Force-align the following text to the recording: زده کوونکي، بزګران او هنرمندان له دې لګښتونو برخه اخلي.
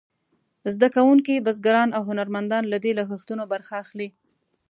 زده 0.73 0.87
کوونکي، 0.95 1.43
بزګران 1.45 1.89
او 1.97 2.01
هنرمندان 2.09 2.63
له 2.71 2.77
دې 2.83 2.91
لګښتونو 2.99 3.43
برخه 3.53 3.73
اخلي. 3.83 4.07